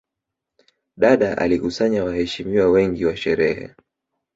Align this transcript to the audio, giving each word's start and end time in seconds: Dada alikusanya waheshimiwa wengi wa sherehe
Dada 0.97 1.35
alikusanya 1.37 2.03
waheshimiwa 2.03 2.67
wengi 2.71 3.05
wa 3.05 3.17
sherehe 3.17 3.75